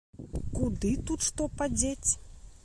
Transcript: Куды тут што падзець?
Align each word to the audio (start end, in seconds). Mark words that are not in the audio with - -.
Куды 0.59 0.91
тут 1.11 1.27
што 1.27 1.49
падзець? 1.61 2.11